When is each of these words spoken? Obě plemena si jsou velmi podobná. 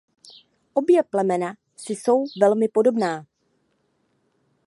Obě 0.73 1.03
plemena 1.03 1.53
si 1.75 1.95
jsou 1.95 2.23
velmi 2.41 2.67
podobná. 2.67 3.25